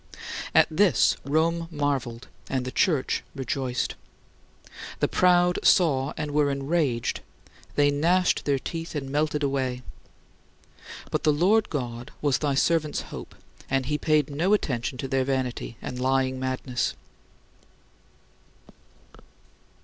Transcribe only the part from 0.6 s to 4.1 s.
this Rome marveled and the Church rejoiced.